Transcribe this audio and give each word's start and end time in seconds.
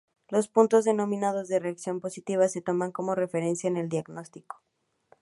Los 0.29 0.47
puntos 0.47 0.85
denominados 0.85 1.47
de 1.47 1.59
reacción 1.59 1.99
positiva 1.99 2.47
se 2.47 2.59
toman 2.59 2.91
como 2.91 3.13
referencia 3.13 3.67
en 3.67 3.77
el 3.77 3.87
diagnóstico. 3.87 4.63